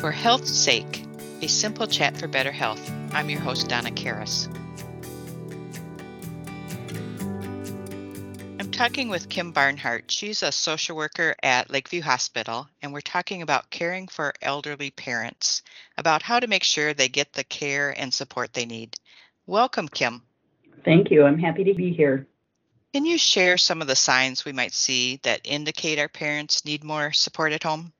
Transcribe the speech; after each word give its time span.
For 0.00 0.10
health's 0.10 0.50
sake, 0.50 1.04
a 1.42 1.46
simple 1.46 1.86
chat 1.86 2.16
for 2.16 2.26
better 2.26 2.50
health. 2.50 2.90
I'm 3.12 3.28
your 3.28 3.40
host, 3.40 3.68
Donna 3.68 3.90
Karas. 3.90 4.48
I'm 8.58 8.70
talking 8.70 9.10
with 9.10 9.28
Kim 9.28 9.52
Barnhart. 9.52 10.10
She's 10.10 10.42
a 10.42 10.52
social 10.52 10.96
worker 10.96 11.34
at 11.42 11.68
Lakeview 11.68 12.00
Hospital, 12.00 12.66
and 12.80 12.94
we're 12.94 13.02
talking 13.02 13.42
about 13.42 13.68
caring 13.68 14.08
for 14.08 14.32
elderly 14.40 14.90
parents, 14.90 15.60
about 15.98 16.22
how 16.22 16.40
to 16.40 16.46
make 16.46 16.64
sure 16.64 16.94
they 16.94 17.10
get 17.10 17.34
the 17.34 17.44
care 17.44 17.94
and 18.00 18.14
support 18.14 18.54
they 18.54 18.64
need. 18.64 18.96
Welcome, 19.46 19.86
Kim. 19.86 20.22
Thank 20.82 21.10
you. 21.10 21.24
I'm 21.24 21.38
happy 21.38 21.62
to 21.64 21.74
be 21.74 21.92
here. 21.92 22.26
Can 22.94 23.04
you 23.04 23.18
share 23.18 23.58
some 23.58 23.82
of 23.82 23.86
the 23.86 23.96
signs 23.96 24.46
we 24.46 24.52
might 24.52 24.72
see 24.72 25.20
that 25.24 25.42
indicate 25.44 25.98
our 25.98 26.08
parents 26.08 26.64
need 26.64 26.84
more 26.84 27.12
support 27.12 27.52
at 27.52 27.64
home? 27.64 27.92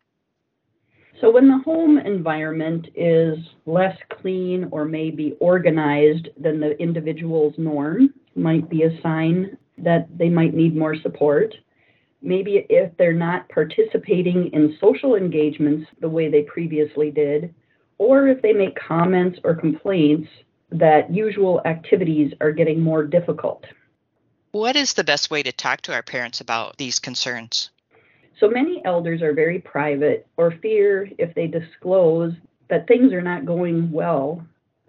So, 1.20 1.30
when 1.30 1.48
the 1.48 1.58
home 1.58 1.98
environment 1.98 2.88
is 2.94 3.36
less 3.66 3.96
clean 4.10 4.68
or 4.70 4.86
maybe 4.86 5.36
organized 5.38 6.28
than 6.38 6.60
the 6.60 6.80
individual's 6.80 7.54
norm, 7.58 8.14
might 8.34 8.70
be 8.70 8.84
a 8.84 9.00
sign 9.02 9.58
that 9.76 10.06
they 10.16 10.30
might 10.30 10.54
need 10.54 10.74
more 10.74 10.96
support. 10.96 11.54
Maybe 12.22 12.66
if 12.70 12.96
they're 12.96 13.12
not 13.12 13.48
participating 13.50 14.50
in 14.52 14.78
social 14.80 15.14
engagements 15.14 15.90
the 16.00 16.08
way 16.08 16.30
they 16.30 16.42
previously 16.42 17.10
did, 17.10 17.54
or 17.98 18.28
if 18.28 18.40
they 18.40 18.52
make 18.52 18.78
comments 18.78 19.38
or 19.44 19.54
complaints 19.54 20.28
that 20.70 21.12
usual 21.12 21.60
activities 21.66 22.32
are 22.40 22.52
getting 22.52 22.80
more 22.80 23.04
difficult. 23.04 23.64
What 24.52 24.74
is 24.74 24.94
the 24.94 25.04
best 25.04 25.30
way 25.30 25.42
to 25.42 25.52
talk 25.52 25.82
to 25.82 25.92
our 25.92 26.02
parents 26.02 26.40
about 26.40 26.78
these 26.78 26.98
concerns? 26.98 27.70
So 28.40 28.48
many 28.48 28.80
elders 28.86 29.20
are 29.20 29.34
very 29.34 29.58
private 29.58 30.26
or 30.38 30.54
fear 30.62 31.10
if 31.18 31.34
they 31.34 31.46
disclose 31.46 32.32
that 32.70 32.88
things 32.88 33.12
are 33.12 33.20
not 33.20 33.44
going 33.44 33.92
well 33.92 34.42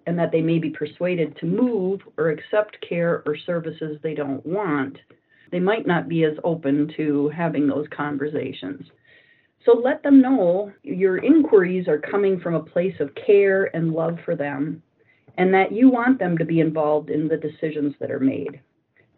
and 0.08 0.18
that 0.18 0.32
they 0.32 0.42
may 0.42 0.58
be 0.58 0.70
persuaded 0.70 1.36
to 1.38 1.46
move 1.46 2.00
or 2.18 2.30
accept 2.30 2.78
care 2.88 3.22
or 3.26 3.36
services 3.46 3.98
they 4.02 4.14
don't 4.14 4.46
want, 4.46 4.98
they 5.52 5.60
might 5.60 5.86
not 5.86 6.08
be 6.08 6.24
as 6.24 6.38
open 6.46 6.94
to 6.96 7.30
having 7.36 7.68
those 7.68 7.88
conversations. 7.96 8.86
So 9.66 9.74
let 9.74 10.02
them 10.02 10.22
know 10.22 10.72
your 10.84 11.18
inquiries 11.18 11.90
are 11.90 12.00
coming 12.00 12.40
from 12.40 12.56
a 12.56 12.64
place 12.64 12.96
of 13.02 13.14
care 13.28 13.76
and 13.76 13.92
love 13.92 14.18
for 14.24 14.36
them 14.36 14.82
and 15.38 15.54
that 15.54 15.72
you 15.74 15.90
want 15.90 16.20
them 16.20 16.38
to 16.38 16.46
be 16.46 16.62
involved 16.62 17.10
in 17.10 17.28
the 17.28 17.38
decisions 17.38 17.96
that 18.00 18.12
are 18.12 18.20
made. 18.20 18.62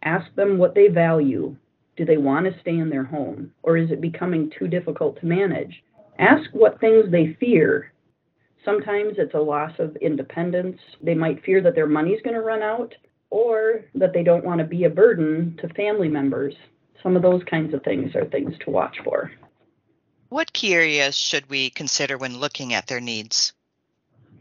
Ask 0.04 0.34
them 0.36 0.58
what 0.58 0.76
they 0.76 0.88
value 0.88 1.56
do 1.96 2.06
they 2.06 2.18
want 2.18 2.46
to 2.46 2.60
stay 2.62 2.78
in 2.78 2.90
their 2.90 3.04
home? 3.04 3.52
Or 3.64 3.78
is 3.78 3.92
it 3.92 4.02
becoming 4.02 4.52
too 4.58 4.68
difficult 4.68 5.20
to 5.20 5.26
manage? 5.26 5.84
Ask 6.20 6.50
what 6.54 6.80
things 6.80 7.12
they 7.12 7.38
fear. 7.40 7.92
Sometimes 8.66 9.16
it's 9.18 9.34
a 9.34 9.40
loss 9.40 9.74
of 9.80 9.96
independence. 9.98 10.80
They 11.02 11.16
might 11.16 11.44
fear 11.44 11.62
that 11.62 11.76
their 11.76 11.88
money's 11.88 12.22
going 12.24 12.36
to 12.36 12.42
run 12.42 12.62
out 12.62 12.94
or 13.30 13.86
that 13.96 14.14
they 14.14 14.24
don't 14.24 14.46
want 14.46 14.60
to 14.60 14.66
be 14.66 14.84
a 14.84 14.90
burden 14.90 15.58
to 15.62 15.68
family 15.70 16.08
members. 16.08 16.54
Some 17.02 17.16
of 17.16 17.22
those 17.22 17.42
kinds 17.50 17.74
of 17.74 17.84
things 17.84 18.16
are 18.16 18.26
things 18.26 18.54
to 18.64 18.72
watch 18.72 18.98
for. 19.04 19.32
What 20.30 20.54
key 20.54 20.74
areas 20.74 21.16
should 21.16 21.50
we 21.50 21.70
consider 21.70 22.18
when 22.18 22.38
looking 22.38 22.74
at 22.74 22.88
their 22.88 23.02
needs? 23.02 23.54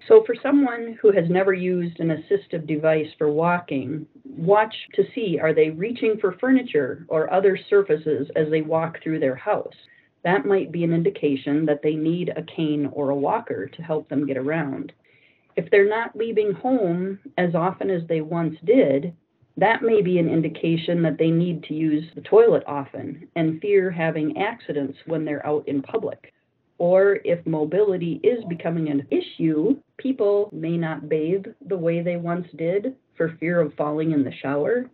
So, 0.09 0.25
for 0.25 0.35
someone 0.43 0.99
who 1.01 1.13
has 1.13 1.31
never 1.31 1.55
used 1.55 2.01
an 2.01 2.09
assistive 2.09 2.67
device 2.67 3.07
for 3.19 3.31
walking, 3.31 4.07
watch 4.25 4.75
to 4.95 5.05
see 5.15 5.39
are 5.39 5.55
they 5.55 5.71
reaching 5.71 6.19
for 6.19 6.33
furniture 6.33 7.07
or 7.09 7.33
other 7.33 7.57
surfaces 7.71 8.29
as 8.35 8.51
they 8.51 8.63
walk 8.63 9.01
through 9.03 9.21
their 9.21 9.37
house. 9.37 9.77
That 10.25 10.45
might 10.45 10.73
be 10.73 10.83
an 10.83 10.93
indication 10.93 11.67
that 11.67 11.83
they 11.83 11.95
need 11.95 12.31
a 12.31 12.43
cane 12.43 12.87
or 12.93 13.11
a 13.11 13.17
walker 13.17 13.67
to 13.67 13.83
help 13.83 14.09
them 14.09 14.27
get 14.27 14.37
around. 14.37 14.93
If 15.57 15.71
they're 15.71 15.89
not 15.89 16.17
leaving 16.17 16.53
home 16.53 17.21
as 17.39 17.55
often 17.55 17.91
as 17.91 18.03
they 18.09 18.23
once 18.23 18.57
did, 18.65 19.15
that 19.57 19.83
may 19.83 20.01
be 20.01 20.19
an 20.19 20.29
indication 20.29 21.03
that 21.03 21.19
they 21.19 21.31
need 21.31 21.63
to 21.65 21.75
use 21.75 22.05
the 22.15 22.23
toilet 22.23 22.65
often 22.67 23.29
and 23.37 23.61
fear 23.61 23.91
having 23.91 24.37
accidents 24.39 24.99
when 25.07 25.25
they're 25.25 25.47
out 25.47 25.69
in 25.69 25.83
public. 25.83 26.33
Or 26.83 27.21
if 27.25 27.47
mobility 27.47 28.19
is 28.25 28.43
becoming 28.49 28.89
an 28.89 29.07
issue, 29.09 29.77
people 29.99 30.51
may 30.53 30.77
not 30.77 31.09
bathe 31.09 31.47
the 31.69 31.77
way 31.77 32.03
they 32.03 32.17
once 32.17 32.49
did 32.57 32.97
for 33.17 33.37
fear 33.39 33.61
of 33.61 33.73
falling 33.75 34.11
in 34.11 34.25
the 34.25 34.33
shower. 34.43 34.91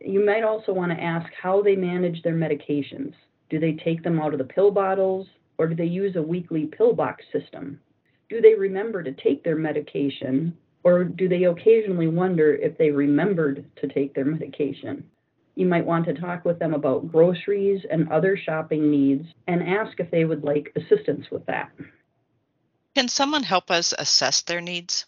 You 0.00 0.24
might 0.24 0.44
also 0.44 0.72
want 0.72 0.92
to 0.92 1.02
ask 1.02 1.28
how 1.34 1.60
they 1.60 1.74
manage 1.74 2.22
their 2.22 2.36
medications. 2.36 3.14
Do 3.50 3.58
they 3.58 3.72
take 3.72 4.04
them 4.04 4.20
out 4.20 4.32
of 4.32 4.38
the 4.38 4.44
pill 4.44 4.70
bottles 4.70 5.26
or 5.58 5.66
do 5.66 5.74
they 5.74 5.86
use 5.86 6.14
a 6.14 6.22
weekly 6.22 6.66
pill 6.66 6.92
box 6.92 7.24
system? 7.32 7.80
Do 8.28 8.40
they 8.40 8.54
remember 8.54 9.02
to 9.02 9.10
take 9.10 9.42
their 9.42 9.56
medication 9.56 10.56
or 10.84 11.02
do 11.02 11.28
they 11.28 11.42
occasionally 11.46 12.06
wonder 12.06 12.54
if 12.54 12.78
they 12.78 12.92
remembered 12.92 13.64
to 13.80 13.88
take 13.88 14.14
their 14.14 14.24
medication? 14.24 15.02
You 15.54 15.66
might 15.66 15.84
want 15.84 16.06
to 16.06 16.14
talk 16.14 16.44
with 16.44 16.58
them 16.58 16.72
about 16.72 17.10
groceries 17.10 17.84
and 17.90 18.10
other 18.10 18.36
shopping 18.36 18.90
needs 18.90 19.26
and 19.46 19.62
ask 19.62 20.00
if 20.00 20.10
they 20.10 20.24
would 20.24 20.44
like 20.44 20.72
assistance 20.76 21.26
with 21.30 21.44
that. 21.46 21.70
Can 22.94 23.08
someone 23.08 23.42
help 23.42 23.70
us 23.70 23.94
assess 23.98 24.42
their 24.42 24.60
needs? 24.60 25.06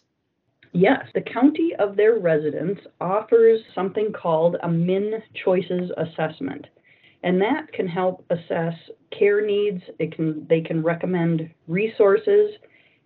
Yes, 0.71 1.07
the 1.13 1.21
county 1.21 1.73
of 1.79 1.95
their 1.95 2.19
residence 2.19 2.79
offers 2.99 3.61
something 3.73 4.11
called 4.11 4.57
a 4.61 4.67
MIN 4.67 5.23
Choices 5.33 5.91
Assessment. 5.97 6.67
And 7.23 7.41
that 7.41 7.71
can 7.71 7.87
help 7.87 8.25
assess 8.29 8.73
care 9.17 9.45
needs. 9.45 9.81
It 9.99 10.15
can 10.15 10.45
they 10.47 10.61
can 10.61 10.83
recommend 10.83 11.49
resources 11.67 12.51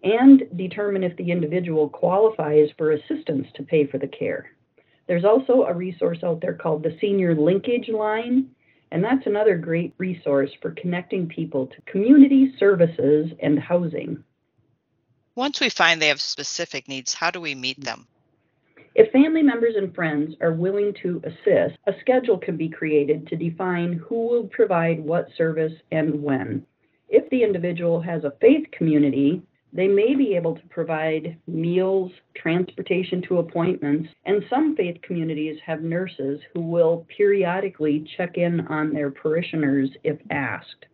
and 0.03 0.43
determine 0.55 1.03
if 1.03 1.15
the 1.17 1.31
individual 1.31 1.89
qualifies 1.89 2.69
for 2.77 2.91
assistance 2.91 3.47
to 3.55 3.63
pay 3.63 3.85
for 3.85 3.97
the 3.97 4.07
care. 4.07 4.51
There's 5.09 5.25
also 5.25 5.63
a 5.63 5.73
resource 5.73 6.19
out 6.23 6.39
there 6.39 6.53
called 6.53 6.83
the 6.83 6.95
Senior 7.01 7.33
Linkage 7.33 7.89
Line, 7.89 8.51
and 8.91 9.03
that's 9.03 9.25
another 9.25 9.57
great 9.57 9.91
resource 9.97 10.51
for 10.61 10.69
connecting 10.69 11.27
people 11.27 11.65
to 11.65 11.81
community 11.91 12.53
services 12.59 13.31
and 13.41 13.57
housing. 13.57 14.23
Once 15.33 15.59
we 15.59 15.69
find 15.69 15.99
they 15.99 16.09
have 16.09 16.21
specific 16.21 16.87
needs, 16.87 17.15
how 17.15 17.31
do 17.31 17.41
we 17.41 17.55
meet 17.55 17.83
them? 17.83 18.05
If 18.93 19.11
family 19.11 19.41
members 19.41 19.73
and 19.75 19.95
friends 19.95 20.35
are 20.41 20.53
willing 20.53 20.93
to 21.01 21.19
assist, 21.23 21.79
a 21.87 21.93
schedule 22.01 22.37
can 22.37 22.55
be 22.55 22.69
created 22.69 23.25
to 23.29 23.35
define 23.35 23.93
who 23.93 24.27
will 24.27 24.43
provide 24.43 24.99
what 24.99 25.29
service 25.35 25.73
and 25.91 26.21
when. 26.21 26.63
If 27.07 27.27
the 27.31 27.41
individual 27.41 27.99
has 28.01 28.25
a 28.25 28.33
faith 28.39 28.67
community, 28.71 29.41
they 29.71 29.87
may 29.87 30.15
be 30.15 30.35
able 30.35 30.55
to 30.55 30.67
provide 30.67 31.37
meals, 31.47 32.11
transportation 32.35 33.21
to 33.23 33.37
appointments, 33.37 34.09
and 34.25 34.43
some 34.49 34.75
faith 34.75 35.01
communities 35.01 35.59
have 35.65 35.81
nurses 35.81 36.39
who 36.53 36.61
will 36.61 37.05
periodically 37.15 38.05
check 38.17 38.37
in 38.37 38.61
on 38.67 38.93
their 38.93 39.11
parishioners 39.11 39.89
if 40.03 40.17
asked. 40.31 40.85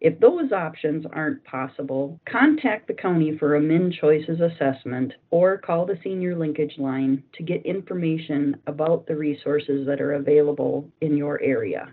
If 0.00 0.20
those 0.20 0.52
options 0.52 1.06
aren't 1.12 1.42
possible, 1.44 2.20
contact 2.24 2.86
the 2.86 2.94
county 2.94 3.36
for 3.36 3.56
a 3.56 3.60
MnCHOICES 3.60 4.40
assessment 4.40 5.12
or 5.30 5.58
call 5.58 5.86
the 5.86 5.98
Senior 6.04 6.36
Linkage 6.36 6.78
Line 6.78 7.22
to 7.32 7.42
get 7.42 7.66
information 7.66 8.56
about 8.68 9.06
the 9.06 9.16
resources 9.16 9.86
that 9.86 10.00
are 10.00 10.12
available 10.12 10.88
in 11.00 11.16
your 11.16 11.42
area. 11.42 11.92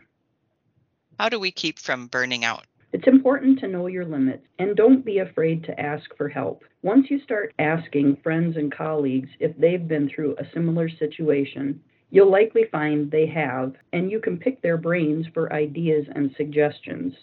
How 1.19 1.30
do 1.30 1.40
we 1.40 1.52
keep 1.52 1.80
from 1.80 2.08
burning 2.08 2.46
out? 2.46 2.66
It's 2.95 3.07
important 3.07 3.59
to 3.59 3.67
know 3.67 3.88
your 3.88 4.06
limits 4.06 4.47
and 4.57 4.73
don't 4.73 5.03
be 5.03 5.17
afraid 5.17 5.66
to 5.66 5.78
ask 5.78 6.16
for 6.16 6.29
help. 6.29 6.63
Once 6.81 7.07
you 7.11 7.19
start 7.19 7.53
asking 7.59 8.16
friends 8.23 8.56
and 8.56 8.72
colleagues 8.72 9.28
if 9.41 9.51
they've 9.57 9.85
been 9.85 10.07
through 10.07 10.38
a 10.38 10.50
similar 10.53 10.88
situation, 10.88 11.81
you'll 12.09 12.31
likely 12.31 12.63
find 12.72 13.11
they 13.11 13.25
have, 13.25 13.73
and 13.91 14.09
you 14.09 14.22
can 14.22 14.38
pick 14.38 14.61
their 14.61 14.78
brains 14.78 15.25
for 15.34 15.51
ideas 15.51 16.05
and 16.16 16.34
suggestions. 16.37 17.14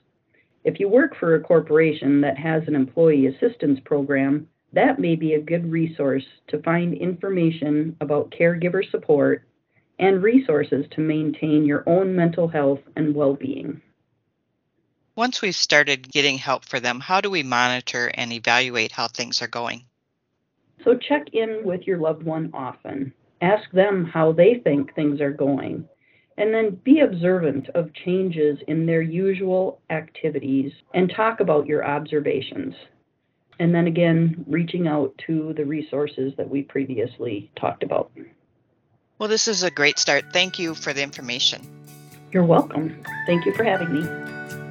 If 0.63 0.79
you 0.79 0.91
work 0.91 1.17
for 1.17 1.37
a 1.37 1.41
corporation 1.41 2.21
that 2.21 2.37
has 2.37 2.65
an 2.67 2.77
employee 2.77 3.29
assistance 3.29 3.81
program, 3.83 4.49
that 4.75 4.99
may 4.99 5.17
be 5.17 5.33
a 5.33 5.41
good 5.41 5.73
resource 5.73 6.27
to 6.49 6.61
find 6.61 6.93
information 6.93 7.97
about 8.03 8.31
caregiver 8.39 8.83
support 8.91 9.45
and 9.99 10.23
resources 10.23 10.85
to 10.91 11.01
maintain 11.01 11.65
your 11.65 11.83
own 11.87 12.15
mental 12.15 12.47
health 12.47 12.81
and 12.95 13.15
well 13.15 13.33
being. 13.33 13.81
Once 15.15 15.43
we've 15.43 15.55
started 15.55 16.11
getting 16.11 16.39
help 16.39 16.65
for 16.65 16.81
them, 16.81 16.99
how 16.99 17.21
do 17.21 17.29
we 17.29 17.43
monitor 17.43 18.11
and 18.15 18.33
evaluate 18.33 18.93
how 18.93 19.07
things 19.07 19.43
are 19.43 19.49
going? 19.49 19.85
So 20.85 20.97
check 20.97 21.27
in 21.35 21.61
with 21.65 21.87
your 21.87 21.99
loved 21.99 22.23
one 22.23 22.51
often. 22.55 23.13
Ask 23.43 23.71
them 23.73 24.07
how 24.07 24.33
they 24.33 24.61
think 24.65 24.95
things 24.95 25.21
are 25.21 25.31
going. 25.31 25.87
And 26.39 26.55
then 26.55 26.81
be 26.83 27.01
observant 27.01 27.69
of 27.75 27.93
changes 27.93 28.59
in 28.67 28.87
their 28.87 29.03
usual 29.03 29.81
activities 29.91 30.73
and 30.95 31.13
talk 31.15 31.41
about 31.41 31.67
your 31.67 31.85
observations. 31.85 32.75
And 33.59 33.75
then 33.75 33.87
again, 33.87 34.43
reaching 34.49 34.89
out 34.89 35.13
to 35.27 35.53
the 35.55 35.67
resources 35.67 36.33
that 36.39 36.49
we 36.49 36.63
previously 36.63 37.51
talked 37.61 37.83
about. 37.83 38.11
Well, 39.19 39.29
this 39.29 39.47
is 39.47 39.63
a 39.63 39.71
great 39.71 39.99
start. 39.99 40.33
Thank 40.33 40.59
you 40.59 40.75
for 40.75 40.95
the 40.95 41.03
information. 41.03 41.61
You're 42.33 42.45
welcome. 42.45 43.05
Thank 43.27 43.45
you 43.45 43.55
for 43.55 43.63
having 43.63 43.93
me. 43.93 44.62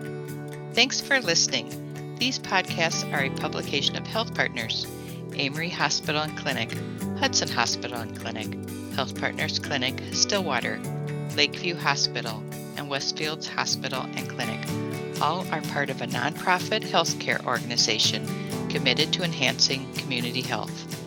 Thanks 0.73 1.01
for 1.01 1.19
listening. 1.19 2.15
These 2.17 2.39
podcasts 2.39 3.11
are 3.11 3.25
a 3.25 3.29
publication 3.29 3.97
of 3.97 4.07
Health 4.07 4.33
Partners, 4.33 4.87
Amery 5.31 5.69
Hospital 5.69 6.21
and 6.21 6.37
Clinic, 6.37 6.71
Hudson 7.19 7.49
Hospital 7.49 7.99
and 7.99 8.17
Clinic, 8.17 8.57
Health 8.95 9.19
Partners 9.19 9.59
Clinic, 9.59 10.01
Stillwater, 10.13 10.79
Lakeview 11.35 11.75
Hospital, 11.75 12.41
and 12.77 12.89
Westfields 12.89 13.47
Hospital 13.47 14.03
and 14.15 14.29
Clinic. 14.29 14.65
All 15.21 15.45
are 15.51 15.61
part 15.73 15.89
of 15.89 16.01
a 16.01 16.07
nonprofit 16.07 16.83
healthcare 16.83 17.45
organization 17.45 18.25
committed 18.69 19.11
to 19.11 19.23
enhancing 19.23 19.93
community 19.95 20.41
health. 20.41 21.00